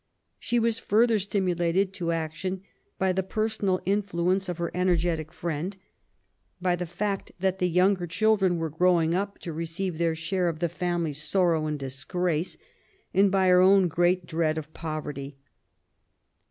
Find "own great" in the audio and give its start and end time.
13.61-14.25